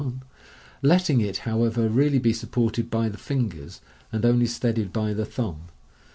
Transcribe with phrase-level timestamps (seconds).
[0.01, 0.23] 61),
[0.81, 3.81] letting it, however, really be supported by the fingers,
[4.11, 5.67] and only steadied by the thumb.